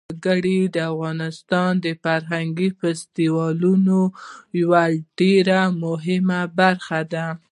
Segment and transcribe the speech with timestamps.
[0.15, 3.99] وګړي د افغانستان د فرهنګي فستیوالونو
[4.61, 4.83] یوه
[5.19, 7.27] ډېره مهمه برخه ده.